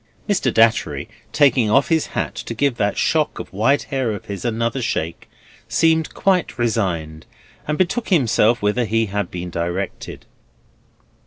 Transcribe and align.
Mr. 0.27 0.51
Datchery, 0.51 1.07
taking 1.31 1.69
off 1.69 1.89
his 1.89 2.07
hat 2.17 2.33
to 2.33 2.55
give 2.55 2.77
that 2.77 2.97
shock 2.97 3.37
of 3.37 3.53
white 3.53 3.83
hair 3.93 4.11
of 4.13 4.25
his 4.25 4.43
another 4.43 4.81
shake, 4.81 5.29
seemed 5.69 6.15
quite 6.15 6.57
resigned, 6.57 7.27
and 7.67 7.77
betook 7.77 8.09
himself 8.09 8.63
whither 8.63 8.85
he 8.85 9.05
had 9.05 9.29
been 9.29 9.51
directed. 9.51 10.25